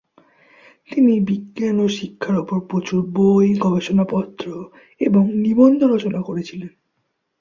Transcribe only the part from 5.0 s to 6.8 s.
এবং নিবন্ধ রচনা করেছিলেন।